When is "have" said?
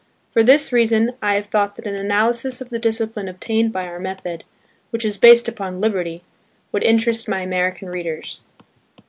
1.35-1.45